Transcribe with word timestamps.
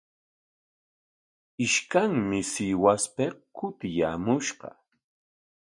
Ishkanmi 1.65 2.39
Sihuaspik 2.51 3.35
kutiyaamushqa. 3.55 4.69